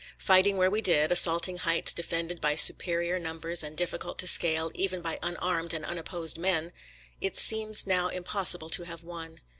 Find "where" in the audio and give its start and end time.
0.57-0.71